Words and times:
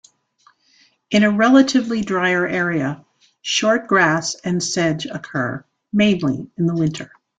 In 1.11 1.21
a 1.21 1.29
relatively 1.29 2.01
drier 2.01 2.47
area, 2.47 3.05
short 3.43 3.85
grass 3.85 4.33
and 4.43 4.57
sedge 4.63 5.05
occur, 5.05 5.63
mainly 5.93 6.49
in 6.57 6.65
winter. 6.73 7.11